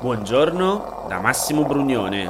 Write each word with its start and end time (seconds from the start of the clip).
Buongiorno 0.00 1.04
da 1.08 1.20
Massimo 1.20 1.66
Brugnone. 1.66 2.26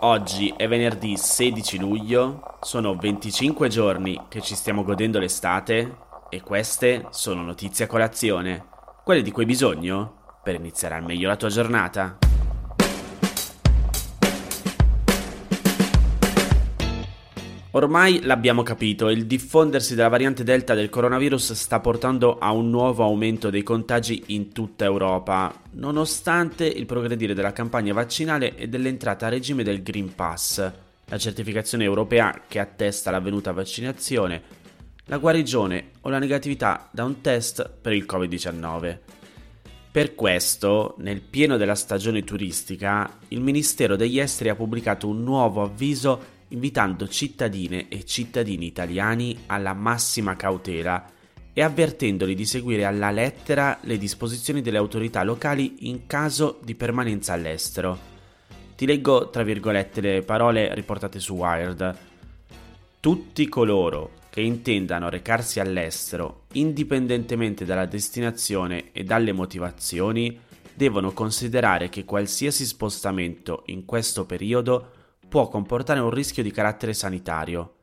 Oggi 0.00 0.52
è 0.54 0.68
venerdì 0.68 1.16
16 1.16 1.78
luglio, 1.78 2.58
sono 2.60 2.94
25 2.94 3.68
giorni 3.68 4.20
che 4.28 4.42
ci 4.42 4.54
stiamo 4.54 4.84
godendo 4.84 5.18
l'estate 5.18 5.96
e 6.28 6.42
queste 6.42 7.06
sono 7.08 7.40
notizie 7.40 7.86
a 7.86 7.88
colazione, 7.88 8.66
quelle 9.02 9.22
di 9.22 9.30
cui 9.30 9.44
hai 9.44 9.48
bisogno 9.48 10.40
per 10.42 10.56
iniziare 10.56 10.96
al 10.96 11.04
meglio 11.04 11.28
la 11.28 11.36
tua 11.36 11.48
giornata. 11.48 12.18
Ormai 17.76 18.22
l'abbiamo 18.22 18.62
capito, 18.62 19.10
il 19.10 19.26
diffondersi 19.26 19.94
della 19.94 20.08
variante 20.08 20.42
Delta 20.44 20.72
del 20.72 20.88
coronavirus 20.88 21.52
sta 21.52 21.78
portando 21.78 22.38
a 22.38 22.50
un 22.50 22.70
nuovo 22.70 23.04
aumento 23.04 23.50
dei 23.50 23.62
contagi 23.62 24.22
in 24.28 24.50
tutta 24.50 24.86
Europa, 24.86 25.54
nonostante 25.72 26.64
il 26.64 26.86
progredire 26.86 27.34
della 27.34 27.52
campagna 27.52 27.92
vaccinale 27.92 28.56
e 28.56 28.68
dell'entrata 28.68 29.26
a 29.26 29.28
regime 29.28 29.62
del 29.62 29.82
Green 29.82 30.14
Pass, 30.14 30.72
la 31.04 31.18
certificazione 31.18 31.84
europea 31.84 32.44
che 32.48 32.60
attesta 32.60 33.10
l'avvenuta 33.10 33.52
vaccinazione, 33.52 34.42
la 35.04 35.18
guarigione 35.18 35.90
o 36.00 36.08
la 36.08 36.18
negatività 36.18 36.88
da 36.90 37.04
un 37.04 37.20
test 37.20 37.68
per 37.82 37.92
il 37.92 38.06
Covid-19. 38.10 38.98
Per 39.90 40.14
questo, 40.14 40.94
nel 41.00 41.20
pieno 41.20 41.58
della 41.58 41.74
stagione 41.74 42.24
turistica, 42.24 43.18
il 43.28 43.42
Ministero 43.42 43.96
degli 43.96 44.18
Esteri 44.18 44.48
ha 44.48 44.54
pubblicato 44.54 45.08
un 45.08 45.22
nuovo 45.22 45.62
avviso 45.62 46.35
invitando 46.48 47.08
cittadine 47.08 47.88
e 47.88 48.04
cittadini 48.04 48.66
italiani 48.66 49.44
alla 49.46 49.74
massima 49.74 50.36
cautela 50.36 51.10
e 51.52 51.62
avvertendoli 51.62 52.34
di 52.34 52.44
seguire 52.44 52.84
alla 52.84 53.10
lettera 53.10 53.78
le 53.82 53.96
disposizioni 53.96 54.60
delle 54.60 54.76
autorità 54.76 55.22
locali 55.22 55.88
in 55.88 56.06
caso 56.06 56.60
di 56.62 56.74
permanenza 56.74 57.32
all'estero. 57.32 57.98
Ti 58.76 58.84
leggo 58.84 59.30
tra 59.30 59.42
virgolette 59.42 60.00
le 60.02 60.22
parole 60.22 60.74
riportate 60.74 61.18
su 61.18 61.34
Wired. 61.34 61.96
Tutti 63.00 63.48
coloro 63.48 64.10
che 64.28 64.42
intendano 64.42 65.08
recarsi 65.08 65.58
all'estero, 65.58 66.42
indipendentemente 66.52 67.64
dalla 67.64 67.86
destinazione 67.86 68.92
e 68.92 69.02
dalle 69.02 69.32
motivazioni, 69.32 70.38
devono 70.74 71.12
considerare 71.12 71.88
che 71.88 72.04
qualsiasi 72.04 72.66
spostamento 72.66 73.62
in 73.66 73.86
questo 73.86 74.26
periodo 74.26 74.90
può 75.28 75.48
comportare 75.48 76.00
un 76.00 76.10
rischio 76.10 76.42
di 76.42 76.50
carattere 76.50 76.92
sanitario. 76.92 77.74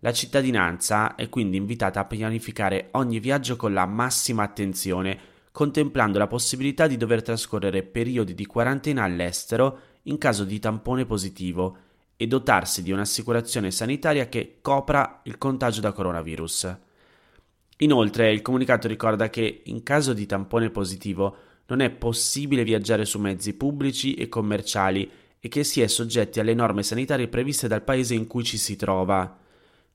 La 0.00 0.12
cittadinanza 0.12 1.14
è 1.14 1.28
quindi 1.28 1.56
invitata 1.56 2.00
a 2.00 2.04
pianificare 2.04 2.88
ogni 2.92 3.18
viaggio 3.18 3.56
con 3.56 3.72
la 3.72 3.86
massima 3.86 4.42
attenzione, 4.42 5.18
contemplando 5.50 6.18
la 6.18 6.26
possibilità 6.26 6.86
di 6.86 6.96
dover 6.96 7.22
trascorrere 7.22 7.82
periodi 7.82 8.34
di 8.34 8.46
quarantena 8.46 9.02
all'estero 9.02 9.78
in 10.02 10.18
caso 10.18 10.44
di 10.44 10.58
tampone 10.58 11.06
positivo 11.06 11.78
e 12.16 12.26
dotarsi 12.26 12.82
di 12.82 12.92
un'assicurazione 12.92 13.70
sanitaria 13.70 14.28
che 14.28 14.58
copra 14.60 15.20
il 15.24 15.38
contagio 15.38 15.80
da 15.80 15.92
coronavirus. 15.92 16.76
Inoltre 17.78 18.32
il 18.32 18.42
comunicato 18.42 18.88
ricorda 18.88 19.28
che 19.28 19.62
in 19.64 19.82
caso 19.82 20.12
di 20.12 20.24
tampone 20.24 20.70
positivo 20.70 21.36
non 21.66 21.80
è 21.80 21.90
possibile 21.90 22.64
viaggiare 22.64 23.04
su 23.04 23.18
mezzi 23.18 23.54
pubblici 23.54 24.14
e 24.14 24.28
commerciali 24.28 25.10
e 25.46 25.48
che 25.48 25.62
si 25.62 25.80
è 25.80 25.86
soggetti 25.86 26.40
alle 26.40 26.54
norme 26.54 26.82
sanitarie 26.82 27.28
previste 27.28 27.68
dal 27.68 27.84
paese 27.84 28.14
in 28.14 28.26
cui 28.26 28.42
ci 28.42 28.58
si 28.58 28.74
trova. 28.74 29.38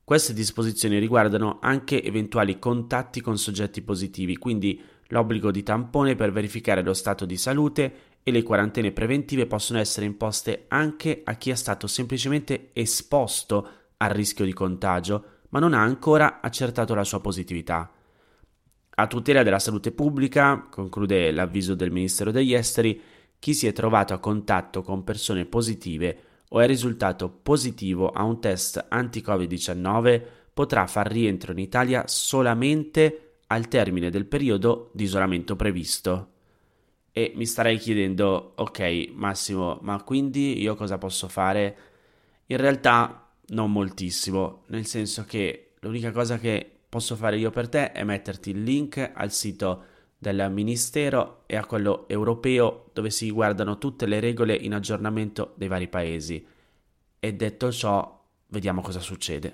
Queste 0.01 0.31
disposizioni 0.31 0.97
riguardano 0.97 1.57
anche 1.59 2.01
eventuali 2.01 2.57
contatti 2.57 3.19
con 3.19 3.37
soggetti 3.37 3.81
positivi, 3.81 4.37
quindi 4.37 4.81
l'obbligo 5.07 5.51
di 5.51 5.61
tampone 5.61 6.15
per 6.15 6.31
verificare 6.31 6.81
lo 6.83 6.93
stato 6.93 7.25
di 7.25 7.35
salute 7.35 7.93
e 8.23 8.31
le 8.31 8.43
quarantene 8.43 8.93
preventive 8.93 9.45
possono 9.45 9.79
essere 9.79 10.05
imposte 10.05 10.67
anche 10.69 11.19
a 11.25 11.33
chi 11.33 11.49
è 11.49 11.55
stato 11.55 11.85
semplicemente 11.85 12.69
esposto 12.71 13.67
al 13.97 14.11
rischio 14.11 14.45
di 14.45 14.53
contagio, 14.53 15.25
ma 15.49 15.59
non 15.59 15.73
ha 15.73 15.81
ancora 15.81 16.39
accertato 16.39 16.95
la 16.95 17.03
sua 17.03 17.19
positività. 17.19 17.91
A 18.93 19.07
tutela 19.07 19.43
della 19.43 19.59
salute 19.59 19.91
pubblica, 19.91 20.67
conclude 20.69 21.29
l'avviso 21.31 21.75
del 21.75 21.91
Ministero 21.91 22.31
degli 22.31 22.53
Esteri, 22.53 23.01
chi 23.41 23.55
si 23.55 23.65
è 23.65 23.73
trovato 23.73 24.13
a 24.13 24.19
contatto 24.19 24.83
con 24.83 25.03
persone 25.03 25.45
positive 25.45 26.17
o 26.49 26.59
è 26.59 26.67
risultato 26.67 27.27
positivo 27.27 28.11
a 28.11 28.21
un 28.21 28.39
test 28.39 28.85
anti-Covid-19 28.87 30.21
potrà 30.53 30.85
far 30.85 31.07
rientro 31.07 31.51
in 31.51 31.57
Italia 31.57 32.03
solamente 32.05 33.37
al 33.47 33.67
termine 33.67 34.11
del 34.11 34.27
periodo 34.27 34.91
di 34.93 35.05
isolamento 35.05 35.55
previsto. 35.55 36.27
E 37.11 37.33
mi 37.35 37.47
starei 37.47 37.79
chiedendo, 37.79 38.53
ok 38.57 39.09
Massimo, 39.13 39.79
ma 39.81 39.99
quindi 40.03 40.61
io 40.61 40.75
cosa 40.75 40.99
posso 40.99 41.27
fare? 41.27 41.77
In 42.45 42.57
realtà 42.57 43.27
non 43.47 43.71
moltissimo, 43.71 44.65
nel 44.67 44.85
senso 44.85 45.25
che 45.25 45.71
l'unica 45.79 46.11
cosa 46.11 46.37
che 46.37 46.69
posso 46.87 47.15
fare 47.15 47.39
io 47.39 47.49
per 47.49 47.69
te 47.69 47.91
è 47.91 48.03
metterti 48.03 48.51
il 48.51 48.61
link 48.61 49.13
al 49.15 49.31
sito 49.31 49.85
del 50.21 50.51
Ministero 50.51 51.41
e 51.47 51.55
a 51.55 51.65
quello 51.65 52.07
europeo 52.07 52.91
dove 52.93 53.09
si 53.09 53.31
guardano 53.31 53.79
tutte 53.79 54.05
le 54.05 54.19
regole 54.19 54.53
in 54.53 54.75
aggiornamento 54.75 55.53
dei 55.55 55.67
vari 55.67 55.87
paesi. 55.87 56.45
E 57.19 57.33
detto 57.33 57.71
ciò, 57.71 58.23
vediamo 58.49 58.81
cosa 58.81 58.99
succede. 58.99 59.53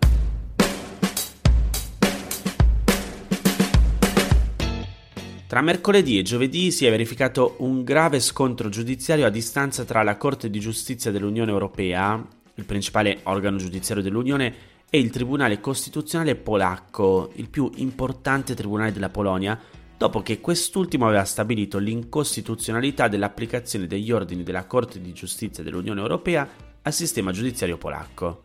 Tra 5.47 5.61
mercoledì 5.61 6.19
e 6.19 6.23
giovedì 6.23 6.71
si 6.71 6.85
è 6.85 6.89
verificato 6.89 7.55
un 7.59 7.85
grave 7.85 8.19
scontro 8.19 8.67
giudiziario 8.67 9.25
a 9.25 9.29
distanza 9.29 9.85
tra 9.85 10.03
la 10.03 10.17
Corte 10.17 10.49
di 10.49 10.59
giustizia 10.59 11.11
dell'Unione 11.11 11.51
Europea, 11.51 12.21
il 12.55 12.65
principale 12.65 13.19
organo 13.23 13.55
giudiziario 13.55 14.03
dell'Unione, 14.03 14.75
e 14.89 14.99
il 14.99 15.11
Tribunale 15.11 15.61
Costituzionale 15.61 16.35
polacco, 16.35 17.31
il 17.35 17.49
più 17.49 17.71
importante 17.75 18.53
tribunale 18.53 18.91
della 18.91 19.09
Polonia, 19.09 19.57
dopo 19.97 20.21
che 20.21 20.39
quest'ultimo 20.39 21.07
aveva 21.07 21.25
stabilito 21.25 21.79
l'incostituzionalità 21.79 23.07
dell'applicazione 23.07 23.87
degli 23.87 24.11
ordini 24.11 24.43
della 24.43 24.65
Corte 24.65 25.01
di 25.01 25.11
giustizia 25.11 25.63
dell'Unione 25.63 25.99
Europea 25.99 26.47
al 26.83 26.93
sistema 26.93 27.31
giudiziario 27.31 27.77
polacco. 27.77 28.43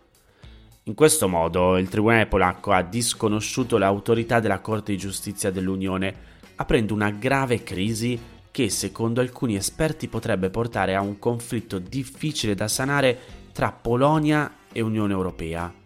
In 0.85 0.95
questo 0.95 1.29
modo 1.29 1.77
il 1.77 1.89
Tribunale 1.89 2.27
polacco 2.27 2.73
ha 2.73 2.83
disconosciuto 2.83 3.77
l'autorità 3.77 4.41
della 4.41 4.61
Corte 4.61 4.93
di 4.93 4.99
giustizia 4.99 5.51
dell'Unione, 5.51 6.31
aprendo 6.57 6.95
una 6.95 7.11
grave 7.11 7.63
crisi 7.63 8.19
che, 8.51 8.69
secondo 8.69 9.21
alcuni 9.21 9.55
esperti, 9.55 10.09
potrebbe 10.09 10.51
portare 10.51 10.95
a 10.95 11.01
un 11.01 11.19
conflitto 11.19 11.79
difficile 11.79 12.55
da 12.55 12.67
sanare 12.67 13.19
tra 13.53 13.71
Polonia 13.71 14.51
e 14.73 14.81
Unione 14.81 15.13
Europea. 15.13 15.82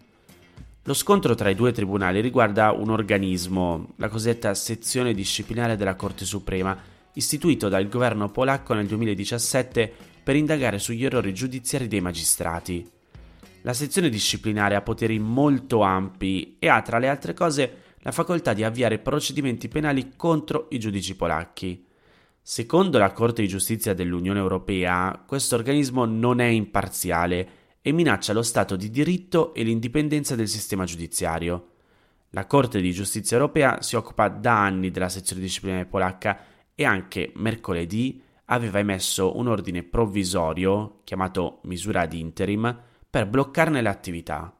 Lo 0.86 0.94
scontro 0.94 1.34
tra 1.34 1.50
i 1.50 1.56
due 1.56 1.72
tribunali 1.72 2.20
riguarda 2.20 2.70
un 2.70 2.90
organismo, 2.90 3.94
la 3.96 4.08
cosiddetta 4.08 4.54
sezione 4.54 5.14
disciplinare 5.14 5.74
della 5.74 5.96
Corte 5.96 6.24
Suprema, 6.24 6.78
istituito 7.14 7.68
dal 7.68 7.88
governo 7.88 8.30
polacco 8.30 8.72
nel 8.72 8.86
2017 8.86 9.92
per 10.22 10.36
indagare 10.36 10.78
sugli 10.78 11.04
errori 11.04 11.34
giudiziari 11.34 11.88
dei 11.88 12.00
magistrati. 12.00 12.88
La 13.62 13.72
sezione 13.72 14.08
disciplinare 14.08 14.76
ha 14.76 14.80
poteri 14.80 15.18
molto 15.18 15.80
ampi 15.80 16.54
e 16.60 16.68
ha, 16.68 16.80
tra 16.82 17.00
le 17.00 17.08
altre 17.08 17.34
cose, 17.34 17.82
la 18.02 18.12
facoltà 18.12 18.52
di 18.52 18.62
avviare 18.62 19.00
procedimenti 19.00 19.66
penali 19.66 20.12
contro 20.14 20.68
i 20.70 20.78
giudici 20.78 21.16
polacchi. 21.16 21.84
Secondo 22.40 22.98
la 22.98 23.10
Corte 23.10 23.42
di 23.42 23.48
giustizia 23.48 23.92
dell'Unione 23.92 24.38
Europea, 24.38 25.20
questo 25.26 25.56
organismo 25.56 26.04
non 26.04 26.38
è 26.38 26.46
imparziale 26.46 27.55
e 27.86 27.92
minaccia 27.92 28.32
lo 28.32 28.42
Stato 28.42 28.74
di 28.74 28.90
diritto 28.90 29.54
e 29.54 29.62
l'indipendenza 29.62 30.34
del 30.34 30.48
sistema 30.48 30.84
giudiziario. 30.84 31.68
La 32.30 32.44
Corte 32.44 32.80
di 32.80 32.90
giustizia 32.90 33.36
europea 33.36 33.80
si 33.80 33.94
occupa 33.94 34.26
da 34.26 34.60
anni 34.60 34.90
della 34.90 35.08
sezione 35.08 35.40
disciplinare 35.40 35.84
polacca 35.84 36.36
e 36.74 36.84
anche 36.84 37.30
mercoledì 37.36 38.20
aveva 38.46 38.80
emesso 38.80 39.38
un 39.38 39.46
ordine 39.46 39.84
provvisorio, 39.84 41.02
chiamato 41.04 41.60
misura 41.62 42.00
ad 42.00 42.12
interim, 42.12 42.76
per 43.08 43.28
bloccarne 43.28 43.80
l'attività. 43.80 44.52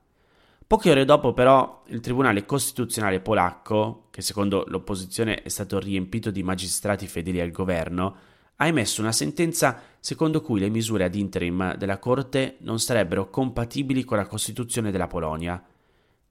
Poche 0.65 0.91
ore 0.93 1.05
dopo 1.05 1.33
però 1.33 1.83
il 1.89 1.99
Tribunale 1.99 2.47
Costituzionale 2.47 3.19
polacco, 3.19 4.07
che 4.13 4.23
secondo 4.23 4.63
l'opposizione 4.69 5.43
è 5.43 5.49
stato 5.49 5.81
riempito 5.81 6.31
di 6.31 6.45
magistrati 6.45 7.09
fedeli 7.09 7.41
al 7.41 7.51
governo, 7.51 8.17
ha 8.57 8.67
emesso 8.67 9.01
una 9.01 9.13
sentenza 9.13 9.81
secondo 10.01 10.41
cui 10.41 10.61
le 10.61 10.69
misure 10.69 11.05
ad 11.05 11.15
interim 11.15 11.77
della 11.77 11.99
Corte 11.99 12.57
non 12.61 12.79
sarebbero 12.79 13.29
compatibili 13.29 14.05
con 14.05 14.17
la 14.17 14.27
Costituzione 14.27 14.91
della 14.91 15.07
Polonia. 15.07 15.63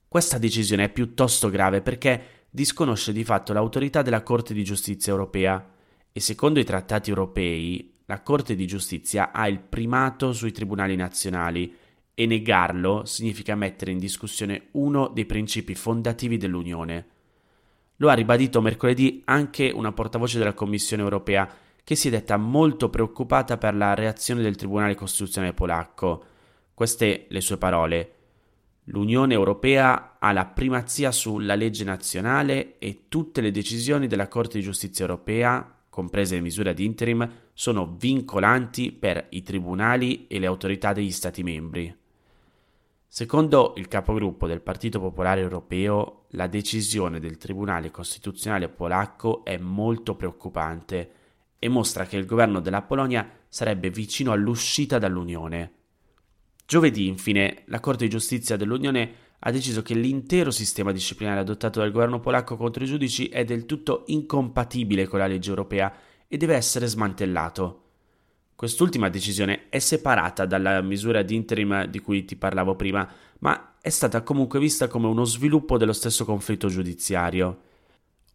Questa 0.07 0.37
decisione 0.37 0.85
è 0.85 0.89
piuttosto 0.89 1.49
grave 1.49 1.81
perché 1.81 2.45
disconosce 2.49 3.11
di 3.11 3.23
fatto 3.23 3.53
l'autorità 3.53 4.01
della 4.01 4.23
Corte 4.23 4.53
di 4.53 4.63
giustizia 4.63 5.11
europea 5.11 5.73
e 6.11 6.19
secondo 6.19 6.59
i 6.59 6.63
trattati 6.63 7.09
europei 7.09 7.93
la 8.05 8.21
Corte 8.21 8.55
di 8.55 8.65
giustizia 8.65 9.31
ha 9.31 9.47
il 9.47 9.59
primato 9.59 10.31
sui 10.31 10.51
tribunali 10.51 10.95
nazionali 10.95 11.75
e 12.13 12.25
negarlo 12.25 13.03
significa 13.03 13.55
mettere 13.55 13.91
in 13.91 13.97
discussione 13.99 14.67
uno 14.71 15.09
dei 15.09 15.25
principi 15.25 15.75
fondativi 15.75 16.37
dell'Unione. 16.37 17.07
Lo 17.97 18.09
ha 18.09 18.13
ribadito 18.13 18.61
mercoledì 18.61 19.21
anche 19.25 19.69
una 19.69 19.91
portavoce 19.91 20.37
della 20.37 20.53
Commissione 20.53 21.03
europea 21.03 21.49
che 21.85 21.93
si 21.93 22.07
è 22.07 22.11
detta 22.11 22.35
molto 22.35 22.89
preoccupata 22.89 23.59
per 23.59 23.75
la 23.75 23.93
reazione 23.93 24.41
del 24.41 24.55
Tribunale 24.55 24.95
Costituzionale 24.95 25.53
polacco. 25.53 26.23
Queste 26.73 27.27
le 27.29 27.41
sue 27.41 27.57
parole. 27.57 28.13
L'Unione 28.85 29.35
Europea 29.35 30.17
ha 30.17 30.31
la 30.31 30.47
primazia 30.47 31.11
sulla 31.11 31.53
legge 31.53 31.83
nazionale 31.83 32.79
e 32.79 33.05
tutte 33.07 33.39
le 33.39 33.51
decisioni 33.51 34.07
della 34.07 34.27
Corte 34.27 34.57
di 34.57 34.63
Giustizia 34.63 35.05
Europea, 35.05 35.75
comprese 35.87 36.33
le 36.33 36.41
misure 36.41 36.71
ad 36.71 36.79
interim, 36.79 37.31
sono 37.53 37.95
vincolanti 37.95 38.91
per 38.91 39.27
i 39.29 39.43
tribunali 39.43 40.25
e 40.25 40.39
le 40.39 40.47
autorità 40.47 40.91
degli 40.91 41.11
Stati 41.11 41.43
membri. 41.43 41.95
Secondo 43.07 43.75
il 43.77 43.87
capogruppo 43.87 44.47
del 44.47 44.61
Partito 44.61 44.99
Popolare 44.99 45.41
Europeo, 45.41 46.25
la 46.29 46.47
decisione 46.47 47.19
del 47.19 47.37
Tribunale 47.37 47.91
Costituzionale 47.91 48.69
polacco 48.69 49.45
è 49.45 49.57
molto 49.57 50.15
preoccupante 50.15 51.11
e 51.65 51.69
mostra 51.69 52.05
che 52.05 52.15
il 52.15 52.27
governo 52.27 52.59
della 52.59 52.83
Polonia 52.83 53.27
sarebbe 53.49 53.89
vicino 53.89 54.31
all'uscita 54.31 54.99
dall'Unione. 54.99 55.71
Giovedì, 56.63 57.07
infine, 57.07 57.63
la 57.65 57.79
Corte 57.79 58.03
di 58.03 58.11
giustizia 58.11 58.55
dell'Unione 58.55 59.23
ha 59.39 59.51
deciso 59.51 59.81
che 59.81 59.95
l'intero 59.95 60.51
sistema 60.51 60.91
disciplinare 60.91 61.39
adottato 61.39 61.79
dal 61.79 61.91
governo 61.91 62.19
polacco 62.19 62.55
contro 62.55 62.83
i 62.83 62.87
giudici 62.87 63.29
è 63.29 63.43
del 63.43 63.65
tutto 63.65 64.03
incompatibile 64.07 65.07
con 65.07 65.17
la 65.17 65.25
legge 65.25 65.49
europea 65.49 65.91
e 66.27 66.37
deve 66.37 66.55
essere 66.55 66.85
smantellato. 66.85 67.81
Quest'ultima 68.55 69.09
decisione 69.09 69.67
è 69.69 69.79
separata 69.79 70.45
dalla 70.45 70.81
misura 70.81 71.23
di 71.23 71.33
interim 71.33 71.85
di 71.85 71.99
cui 71.99 72.25
ti 72.25 72.35
parlavo 72.35 72.75
prima, 72.75 73.11
ma 73.39 73.77
è 73.81 73.89
stata 73.89 74.21
comunque 74.21 74.59
vista 74.59 74.87
come 74.87 75.07
uno 75.07 75.25
sviluppo 75.25 75.77
dello 75.77 75.93
stesso 75.93 76.25
conflitto 76.25 76.67
giudiziario. 76.67 77.61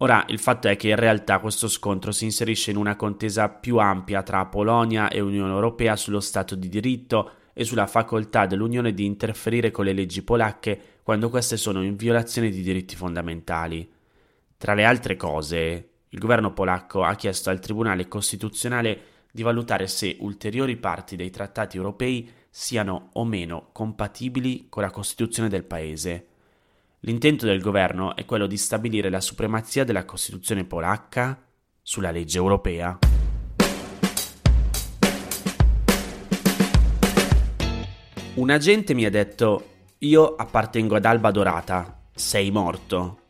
Ora, 0.03 0.25
il 0.29 0.39
fatto 0.39 0.69
è 0.69 0.77
che 0.77 0.89
in 0.89 0.97
realtà 0.97 1.41
questo 1.41 1.69
scontro 1.69 2.11
si 2.11 2.25
inserisce 2.25 2.71
in 2.71 2.79
una 2.79 2.97
contesa 2.97 3.51
più 3.51 3.77
ampia 3.77 4.23
tra 4.23 4.47
Polonia 4.47 5.11
e 5.11 5.21
Unione 5.21 5.53
Europea 5.53 5.95
sullo 5.95 6.21
Stato 6.21 6.55
di 6.55 6.71
diritto 6.71 7.33
e 7.53 7.65
sulla 7.65 7.87
facoltà 7.87 8.47
dell'Unione 8.47 8.95
di 8.95 9.05
interferire 9.05 9.71
con 9.71 9.85
le 9.85 9.93
leggi 9.93 10.23
polacche 10.23 11.01
quando 11.03 11.29
queste 11.29 11.59
sono 11.59 11.83
in 11.83 11.97
violazione 11.97 12.49
di 12.49 12.63
diritti 12.63 12.97
fondamentali. 12.97 13.93
Tra 14.57 14.73
le 14.73 14.85
altre 14.85 15.17
cose, 15.17 15.89
il 16.09 16.19
governo 16.19 16.55
polacco 16.55 17.03
ha 17.03 17.15
chiesto 17.15 17.51
al 17.51 17.61
Tribunale 17.61 18.09
Costituzionale 18.09 19.01
di 19.31 19.43
valutare 19.43 19.87
se 19.87 20.17
ulteriori 20.21 20.79
parti 20.79 21.15
dei 21.15 21.29
trattati 21.29 21.77
europei 21.77 22.27
siano 22.49 23.11
o 23.13 23.25
meno 23.27 23.69
compatibili 23.73 24.67
con 24.71 24.83
la 24.83 24.91
Costituzione 24.91 25.51
del 25.51 25.65
Paese. 25.65 26.30
L'intento 27.05 27.47
del 27.47 27.63
governo 27.63 28.15
è 28.15 28.27
quello 28.27 28.47
di 28.47 28.59
stabilire 28.59 29.09
la 29.09 29.23
supremazia 29.23 29.85
della 29.85 30.05
Costituzione 30.05 30.65
polacca 30.65 31.43
sulla 31.81 32.11
legge 32.11 32.37
europea. 32.37 32.99
Un 38.35 38.51
agente 38.51 38.93
mi 38.93 39.07
ha 39.07 39.11
detto: 39.11 39.69
Io 40.01 40.35
appartengo 40.37 40.95
ad 40.95 41.07
Alba 41.07 41.31
Dorata, 41.31 42.03
sei 42.15 42.51
morto. 42.51 43.21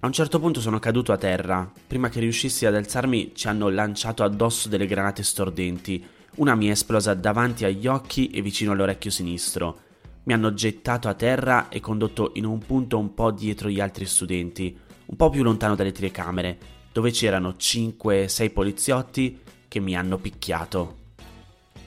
A 0.00 0.06
un 0.06 0.12
certo 0.12 0.38
punto 0.38 0.60
sono 0.60 0.78
caduto 0.78 1.12
a 1.12 1.16
terra. 1.16 1.72
Prima 1.86 2.10
che 2.10 2.20
riuscissi 2.20 2.66
ad 2.66 2.74
alzarmi, 2.74 3.32
ci 3.34 3.48
hanno 3.48 3.70
lanciato 3.70 4.24
addosso 4.24 4.68
delle 4.68 4.86
granate 4.86 5.22
stordenti. 5.22 6.06
Una 6.34 6.54
mi 6.54 6.66
è 6.66 6.72
esplosa 6.72 7.14
davanti 7.14 7.64
agli 7.64 7.86
occhi 7.86 8.28
e 8.28 8.42
vicino 8.42 8.72
all'orecchio 8.72 9.10
sinistro. 9.10 9.84
Mi 10.26 10.32
hanno 10.32 10.54
gettato 10.54 11.06
a 11.06 11.14
terra 11.14 11.68
e 11.68 11.78
condotto 11.78 12.32
in 12.34 12.46
un 12.46 12.58
punto 12.58 12.98
un 12.98 13.14
po' 13.14 13.30
dietro 13.30 13.68
gli 13.68 13.78
altri 13.78 14.06
studenti, 14.06 14.76
un 15.06 15.16
po' 15.16 15.30
più 15.30 15.44
lontano 15.44 15.76
dalle 15.76 15.92
telecamere, 15.92 16.58
dove 16.92 17.12
c'erano 17.12 17.50
5-6 17.50 18.52
poliziotti 18.52 19.40
che 19.68 19.78
mi 19.78 19.94
hanno 19.94 20.18
picchiato. 20.18 21.04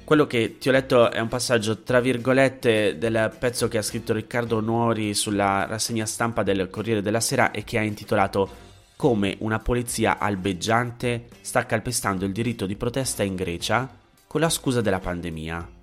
Quello 0.06 0.26
che 0.26 0.58
ti 0.58 0.70
ho 0.70 0.72
letto 0.72 1.12
è 1.12 1.20
un 1.20 1.28
passaggio, 1.28 1.84
tra 1.84 2.00
virgolette, 2.00 2.98
del 2.98 3.36
pezzo 3.38 3.68
che 3.68 3.78
ha 3.78 3.82
scritto 3.82 4.14
Riccardo 4.14 4.62
Nuori 4.62 5.14
sulla 5.14 5.66
rassegna 5.66 6.06
stampa 6.06 6.42
del 6.42 6.70
Corriere 6.70 7.02
della 7.02 7.20
Sera 7.20 7.52
e 7.52 7.66
che 7.66 7.78
ha 7.78 7.84
intitolato 7.84 8.50
Come 8.96 9.36
una 9.40 9.60
polizia 9.60 10.18
albeggiante 10.18 11.28
sta 11.42 11.66
calpestando 11.66 12.24
il 12.24 12.32
diritto 12.32 12.66
di 12.66 12.78
protesta 12.78 13.22
in 13.22 13.36
Grecia 13.36 13.98
con 14.26 14.40
la 14.40 14.50
scusa 14.50 14.80
della 14.80 15.00
pandemia. 15.00 15.79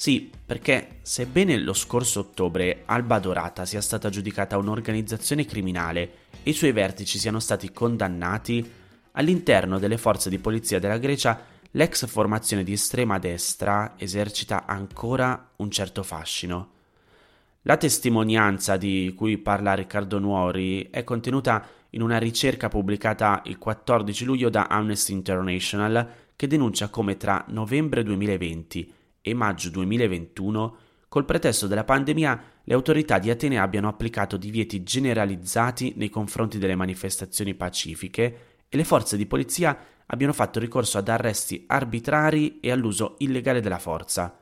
Sì, 0.00 0.30
perché 0.46 0.98
sebbene 1.02 1.58
lo 1.58 1.72
scorso 1.72 2.20
ottobre 2.20 2.82
Alba 2.84 3.18
Dorata 3.18 3.64
sia 3.64 3.80
stata 3.80 4.10
giudicata 4.10 4.56
un'organizzazione 4.56 5.44
criminale 5.44 6.12
e 6.44 6.50
i 6.50 6.52
suoi 6.52 6.70
vertici 6.70 7.18
siano 7.18 7.40
stati 7.40 7.72
condannati, 7.72 8.64
all'interno 9.10 9.80
delle 9.80 9.98
forze 9.98 10.30
di 10.30 10.38
polizia 10.38 10.78
della 10.78 10.98
Grecia 10.98 11.44
l'ex 11.72 12.06
formazione 12.06 12.62
di 12.62 12.74
estrema 12.74 13.18
destra 13.18 13.94
esercita 13.96 14.66
ancora 14.66 15.50
un 15.56 15.68
certo 15.68 16.04
fascino. 16.04 16.70
La 17.62 17.76
testimonianza 17.76 18.76
di 18.76 19.12
cui 19.16 19.36
parla 19.36 19.74
Riccardo 19.74 20.20
Nuori 20.20 20.90
è 20.92 21.02
contenuta 21.02 21.66
in 21.90 22.02
una 22.02 22.18
ricerca 22.18 22.68
pubblicata 22.68 23.42
il 23.46 23.58
14 23.58 24.24
luglio 24.24 24.48
da 24.48 24.68
Amnesty 24.68 25.12
International 25.12 26.08
che 26.36 26.46
denuncia 26.46 26.88
come 26.88 27.16
tra 27.16 27.44
novembre 27.48 28.04
2020 28.04 28.94
e 29.28 29.34
maggio 29.34 29.70
2021, 29.70 30.76
col 31.08 31.24
pretesto 31.24 31.66
della 31.66 31.84
pandemia, 31.84 32.42
le 32.64 32.74
autorità 32.74 33.18
di 33.18 33.30
Atene 33.30 33.58
abbiano 33.58 33.88
applicato 33.88 34.36
divieti 34.36 34.82
generalizzati 34.82 35.94
nei 35.96 36.10
confronti 36.10 36.58
delle 36.58 36.74
manifestazioni 36.74 37.54
pacifiche 37.54 38.38
e 38.68 38.76
le 38.76 38.84
forze 38.84 39.16
di 39.16 39.26
polizia 39.26 39.78
abbiano 40.06 40.32
fatto 40.32 40.60
ricorso 40.60 40.98
ad 40.98 41.08
arresti 41.08 41.64
arbitrari 41.66 42.60
e 42.60 42.70
all'uso 42.70 43.14
illegale 43.18 43.60
della 43.60 43.78
forza. 43.78 44.38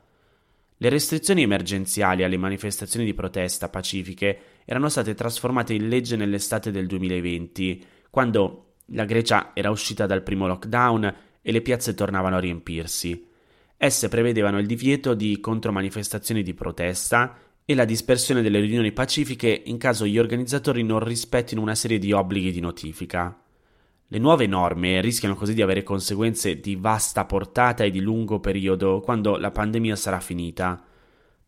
Le 0.78 0.88
restrizioni 0.88 1.42
emergenziali 1.42 2.22
alle 2.22 2.36
manifestazioni 2.36 3.06
di 3.06 3.14
protesta 3.14 3.68
pacifiche 3.68 4.38
erano 4.64 4.88
state 4.88 5.14
trasformate 5.14 5.72
in 5.72 5.88
legge 5.88 6.16
nell'estate 6.16 6.70
del 6.70 6.86
2020, 6.86 7.84
quando 8.10 8.74
la 8.90 9.04
Grecia 9.04 9.52
era 9.54 9.70
uscita 9.70 10.06
dal 10.06 10.22
primo 10.22 10.46
lockdown 10.46 11.14
e 11.40 11.52
le 11.52 11.62
piazze 11.62 11.94
tornavano 11.94 12.36
a 12.36 12.40
riempirsi. 12.40 13.34
Esse 13.78 14.08
prevedevano 14.08 14.58
il 14.58 14.66
divieto 14.66 15.12
di 15.12 15.38
contromanifestazioni 15.38 16.42
di 16.42 16.54
protesta 16.54 17.36
e 17.64 17.74
la 17.74 17.84
dispersione 17.84 18.40
delle 18.40 18.60
riunioni 18.60 18.92
pacifiche 18.92 19.62
in 19.66 19.76
caso 19.76 20.06
gli 20.06 20.18
organizzatori 20.18 20.82
non 20.82 21.00
rispettino 21.00 21.60
una 21.60 21.74
serie 21.74 21.98
di 21.98 22.12
obblighi 22.12 22.52
di 22.52 22.60
notifica. 22.60 23.38
Le 24.08 24.18
nuove 24.18 24.46
norme 24.46 25.00
rischiano 25.00 25.34
così 25.34 25.52
di 25.52 25.62
avere 25.62 25.82
conseguenze 25.82 26.60
di 26.60 26.76
vasta 26.76 27.26
portata 27.26 27.84
e 27.84 27.90
di 27.90 28.00
lungo 28.00 28.38
periodo 28.38 29.00
quando 29.00 29.36
la 29.36 29.50
pandemia 29.50 29.96
sarà 29.96 30.20
finita. 30.20 30.82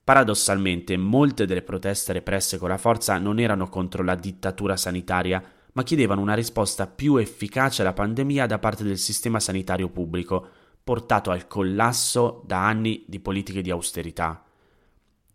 Paradossalmente, 0.02 0.96
molte 0.96 1.46
delle 1.46 1.62
proteste 1.62 2.12
represse 2.12 2.58
con 2.58 2.68
la 2.68 2.78
forza 2.78 3.16
non 3.18 3.38
erano 3.38 3.68
contro 3.68 4.02
la 4.02 4.16
dittatura 4.16 4.76
sanitaria, 4.76 5.42
ma 5.72 5.82
chiedevano 5.82 6.20
una 6.20 6.34
risposta 6.34 6.88
più 6.88 7.16
efficace 7.16 7.82
alla 7.82 7.92
pandemia 7.92 8.46
da 8.46 8.58
parte 8.58 8.82
del 8.82 8.98
sistema 8.98 9.38
sanitario 9.38 9.88
pubblico, 9.88 10.48
portato 10.88 11.30
al 11.30 11.46
collasso 11.46 12.42
da 12.46 12.66
anni 12.66 13.04
di 13.06 13.20
politiche 13.20 13.60
di 13.60 13.70
austerità. 13.70 14.42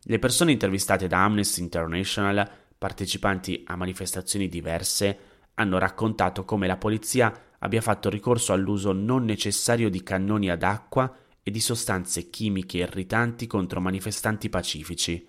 Le 0.01 0.17
persone 0.17 0.51
intervistate 0.51 1.05
da 1.05 1.23
Amnesty 1.25 1.61
International, 1.61 2.49
partecipanti 2.75 3.63
a 3.67 3.75
manifestazioni 3.75 4.49
diverse, 4.49 5.19
hanno 5.53 5.77
raccontato 5.77 6.43
come 6.43 6.65
la 6.65 6.77
polizia 6.77 7.31
abbia 7.59 7.81
fatto 7.81 8.09
ricorso 8.09 8.51
all'uso 8.51 8.93
non 8.93 9.25
necessario 9.25 9.91
di 9.91 10.01
cannoni 10.01 10.49
ad 10.49 10.63
acqua 10.63 11.15
e 11.43 11.51
di 11.51 11.59
sostanze 11.59 12.31
chimiche 12.31 12.79
irritanti 12.79 13.45
contro 13.45 13.79
manifestanti 13.79 14.49
pacifici. 14.49 15.23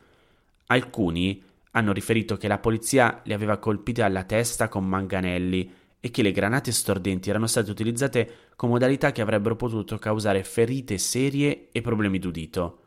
Alcuni 0.69 1.43
hanno 1.73 1.93
riferito 1.93 2.39
che 2.39 2.49
la 2.49 2.57
polizia 2.57 3.21
li 3.25 3.35
aveva 3.35 3.59
colpiti 3.59 4.01
alla 4.01 4.25
testa 4.25 4.71
con 4.71 4.89
manganelli 4.89 5.71
e 6.05 6.11
che 6.11 6.21
le 6.21 6.33
granate 6.33 6.71
stordenti 6.71 7.31
erano 7.31 7.47
state 7.47 7.71
utilizzate 7.71 8.31
con 8.57 8.69
modalità 8.69 9.11
che 9.11 9.23
avrebbero 9.23 9.57
potuto 9.57 9.97
causare 9.97 10.45
ferite 10.45 10.99
serie 10.99 11.71
e 11.73 11.81
problemi 11.81 12.19
d'udito. 12.19 12.81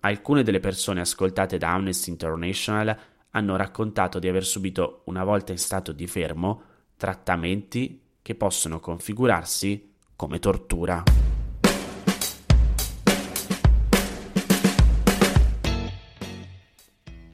Alcune 0.00 0.42
delle 0.42 0.60
persone 0.60 1.00
ascoltate 1.00 1.56
da 1.56 1.72
Amnesty 1.72 2.10
International 2.10 2.94
hanno 3.30 3.56
raccontato 3.56 4.18
di 4.18 4.28
aver 4.28 4.44
subito, 4.44 5.00
una 5.04 5.24
volta 5.24 5.52
in 5.52 5.58
stato 5.58 5.92
di 5.92 6.06
fermo, 6.06 6.62
trattamenti 6.98 8.02
che 8.20 8.34
possono 8.34 8.80
configurarsi 8.80 9.94
come 10.14 10.38
tortura. 10.38 11.04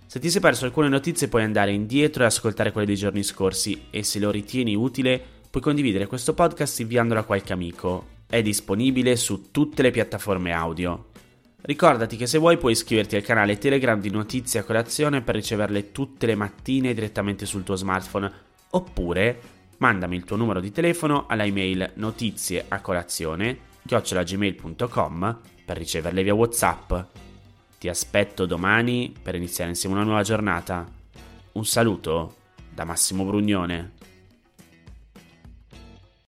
Se 0.07 0.21
ti 0.21 0.31
sei 0.31 0.41
perso 0.41 0.65
alcune 0.65 0.89
notizie 0.89 1.27
puoi 1.27 1.43
andare 1.43 1.73
indietro 1.73 2.23
e 2.23 2.27
ascoltare 2.27 2.71
quelle 2.71 2.87
dei 2.87 2.95
giorni 2.95 3.25
scorsi 3.25 3.87
e 3.91 4.05
se 4.05 4.21
lo 4.21 4.31
ritieni 4.31 4.77
utile 4.77 5.21
puoi 5.51 5.61
condividere 5.61 6.07
questo 6.07 6.35
podcast 6.35 6.79
inviandolo 6.79 7.19
a 7.19 7.25
qualche 7.25 7.53
amico. 7.53 8.07
è 8.29 8.43
disponibile 8.43 9.17
su 9.17 9.51
tutte 9.51 9.83
le 9.83 9.91
piattaforme 9.91 10.53
audio. 10.53 11.07
Ricordati 11.63 12.17
che 12.17 12.29
se 12.29 12.39
vuoi 12.39 12.59
puoi 12.59 12.71
iscriverti 12.73 13.17
al 13.17 13.23
canale 13.23 13.59
Telegram 13.59 14.01
di 14.01 14.11
Notizie 14.11 14.61
a 14.61 14.63
Colazione 14.63 15.23
per 15.23 15.35
riceverle 15.35 15.91
tutte 15.91 16.27
le 16.27 16.37
mattine 16.37 16.95
direttamente 16.95 17.45
sul 17.45 17.65
tuo 17.65 17.75
smartphone, 17.75 18.31
oppure 18.71 19.55
mandami 19.79 20.17
il 20.17 20.25
tuo 20.25 20.37
numero 20.37 20.61
di 20.61 20.71
telefono 20.71 21.27
alla 21.27 21.45
email 21.45 21.93
notizieacolazione 21.95 23.59
chiocciolagmail.com 23.87 25.39
per 25.65 25.77
riceverle 25.77 26.23
via 26.23 26.35
WhatsApp. 26.35 26.93
Ti 27.79 27.89
aspetto 27.89 28.47
domani 28.47 29.15
per 29.21 29.35
iniziare 29.35 29.71
insieme 29.71 29.95
una 29.95 30.05
nuova 30.05 30.23
giornata. 30.23 30.87
Un 31.53 31.65
saluto 31.65 32.35
da 32.73 32.85
Massimo 32.85 33.25
Brugnone. 33.25 33.96